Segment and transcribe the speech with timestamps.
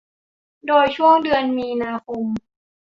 [0.67, 2.25] โดยช่วงเดือนมีนาคม